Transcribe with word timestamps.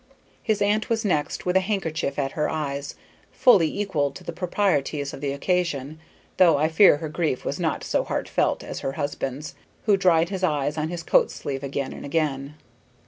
His 0.41 0.63
aunt 0.63 0.89
was 0.89 1.05
next, 1.05 1.45
with 1.45 1.55
a 1.55 1.59
handkerchief 1.59 2.17
at 2.17 2.31
her 2.31 2.49
eyes, 2.49 2.95
fully 3.31 3.71
equal 3.79 4.09
to 4.09 4.23
the 4.23 4.33
proprieties 4.33 5.13
of 5.13 5.21
the 5.21 5.31
occasion, 5.31 5.99
though 6.37 6.57
I 6.57 6.69
fear 6.69 6.97
her 6.97 7.07
grief 7.07 7.45
was 7.45 7.59
not 7.59 7.83
so 7.83 8.03
heartfelt 8.03 8.63
as 8.63 8.79
her 8.79 8.93
husband's, 8.93 9.53
who 9.85 9.97
dried 9.97 10.29
his 10.29 10.43
eyes 10.43 10.75
on 10.75 10.87
his 10.89 11.03
coat 11.03 11.29
sleeve 11.29 11.61
again 11.63 11.93
and 11.93 12.03
again. 12.03 12.55